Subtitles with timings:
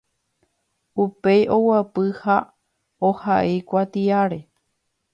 [1.03, 2.37] upéi oguapy ha
[3.07, 4.39] ohai kuatiáre